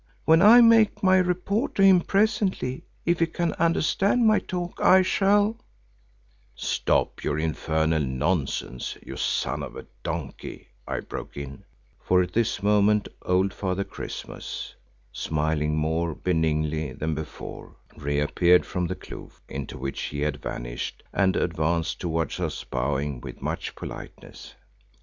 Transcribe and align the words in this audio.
When 0.25 0.41
I 0.41 0.61
make 0.61 1.03
my 1.03 1.17
report 1.17 1.75
to 1.75 1.83
him 1.83 2.01
presently, 2.01 2.85
if 3.05 3.19
he 3.19 3.27
can 3.27 3.53
understand 3.59 4.25
my 4.25 4.39
talk, 4.39 4.81
I 4.81 5.03
shall——" 5.03 5.57
"Stop 6.55 7.23
your 7.23 7.37
infernal 7.37 8.01
nonsense, 8.01 8.97
you 9.05 9.15
son 9.15 9.61
of 9.61 9.75
a 9.75 9.85
donkey," 10.01 10.69
I 10.87 11.01
broke 11.01 11.37
in, 11.37 11.65
for 11.99 12.23
at 12.23 12.33
this 12.33 12.63
moment 12.63 13.09
old 13.21 13.53
Father 13.53 13.83
Christmas, 13.83 14.73
smiling 15.13 15.77
more 15.77 16.15
benignly 16.15 16.93
than 16.93 17.13
before, 17.13 17.75
re 17.95 18.19
appeared 18.19 18.65
from 18.65 18.87
the 18.87 18.95
kloof 18.95 19.39
into 19.47 19.77
which 19.77 20.01
he 20.05 20.21
had 20.21 20.41
vanished 20.41 21.03
and 21.13 21.35
advanced 21.35 21.99
towards 22.01 22.39
us 22.39 22.63
bowing 22.63 23.21
with 23.21 23.39
much 23.39 23.75
politeness. 23.75 24.55